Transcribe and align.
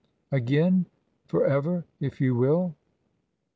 Again? 0.31 0.87
For 1.27 1.45
ever, 1.45 1.85
if 1.99 2.19
you 2.19 2.33
will. 2.33 2.73